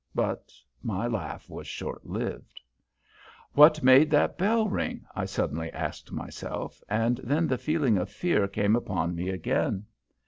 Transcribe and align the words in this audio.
But 0.15 0.51
my 0.81 1.05
laugh 1.05 1.47
was 1.47 1.67
short 1.67 2.07
lived. 2.07 2.59
"What 3.53 3.83
made 3.83 4.09
that 4.09 4.35
bell 4.35 4.67
ring?" 4.67 5.05
I 5.15 5.25
suddenly 5.25 5.71
asked 5.73 6.11
myself, 6.11 6.81
and 6.89 7.17
then 7.23 7.45
the 7.45 7.59
feeling 7.59 7.99
of 7.99 8.09
fear 8.09 8.47
came 8.47 8.75
upon 8.75 9.13
me 9.13 9.29
again. 9.29 9.85